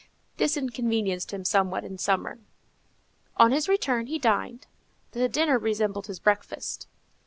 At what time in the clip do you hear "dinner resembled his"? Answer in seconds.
5.29-6.17